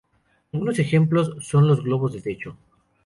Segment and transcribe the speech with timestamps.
[0.51, 2.57] Algunos ejemplos son los globos de techo.